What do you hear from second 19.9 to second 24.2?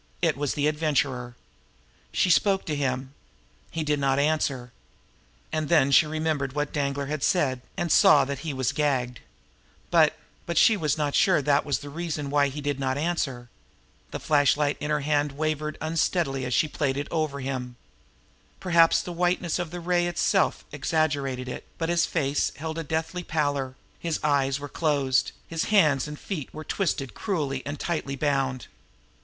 itself exaggerated it, but his face held a deathly pallor; his